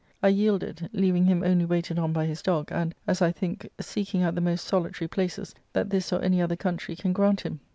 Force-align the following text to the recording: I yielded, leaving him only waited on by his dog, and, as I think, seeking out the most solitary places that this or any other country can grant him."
I 0.23 0.29
yielded, 0.29 0.89
leaving 0.93 1.25
him 1.25 1.43
only 1.43 1.63
waited 1.63 1.99
on 1.99 2.11
by 2.11 2.25
his 2.25 2.41
dog, 2.41 2.69
and, 2.71 2.95
as 3.05 3.21
I 3.21 3.31
think, 3.31 3.69
seeking 3.79 4.23
out 4.23 4.33
the 4.33 4.41
most 4.41 4.65
solitary 4.67 5.07
places 5.07 5.53
that 5.73 5.91
this 5.91 6.11
or 6.11 6.23
any 6.23 6.41
other 6.41 6.55
country 6.55 6.95
can 6.95 7.13
grant 7.13 7.41
him." 7.41 7.59